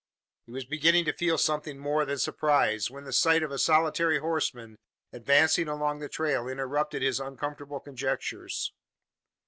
He 0.47 0.51
was 0.51 0.65
beginning 0.65 1.05
to 1.05 1.13
feel 1.13 1.37
something 1.37 1.77
more 1.77 2.05
than 2.05 2.17
surprise, 2.17 2.89
when 2.89 3.03
the 3.03 3.13
sight 3.13 3.43
of 3.43 3.51
a 3.51 3.59
solitary 3.59 4.17
horseman 4.17 4.79
advancing 5.13 5.67
along 5.67 5.99
the 5.99 6.09
trail 6.09 6.47
interrupted 6.47 7.03
his 7.03 7.19
uncomfortable 7.19 7.79
conjectures. 7.79 8.73